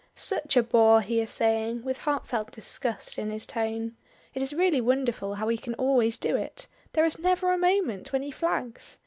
"Such 0.15 0.57
a 0.57 0.63
bore!" 0.63 1.01
he 1.01 1.21
is 1.21 1.29
saying, 1.29 1.83
with 1.83 1.99
heartfelt 1.99 2.49
disgust 2.51 3.19
in 3.19 3.29
his 3.29 3.45
tone. 3.45 3.95
It 4.33 4.41
is 4.41 4.51
really 4.51 4.81
wonderful 4.81 5.35
how 5.35 5.47
he 5.47 5.59
can 5.59 5.75
always 5.75 6.17
do 6.17 6.35
it. 6.35 6.67
There 6.93 7.05
is 7.05 7.19
never 7.19 7.51
a 7.53 7.57
moment 7.59 8.11
when 8.11 8.23
he 8.23 8.31
flags. 8.31 8.97